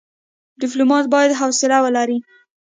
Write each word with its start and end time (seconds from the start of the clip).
ډيپلومات 0.61 1.05
بايد 1.13 1.31
حوصله 1.39 1.77
ولري. 1.85 2.17